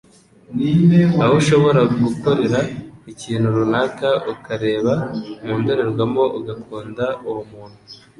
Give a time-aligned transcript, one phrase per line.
[1.23, 2.59] aho ushobora gukorera
[3.11, 4.93] ikintu runaka ukareba
[5.45, 7.79] mu ndorerwamo ugakunda uwo muntu.